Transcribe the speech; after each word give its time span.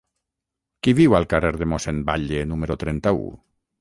Qui 0.87 0.93
viu 1.01 1.17
al 1.19 1.27
carrer 1.33 1.51
de 1.63 1.67
Mossèn 1.73 1.99
Batlle 2.09 2.41
número 2.55 2.79
trenta-u? 2.85 3.29